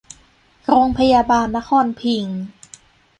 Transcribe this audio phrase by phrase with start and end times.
[0.65, 2.39] โรงพยาบาลนครพิงค์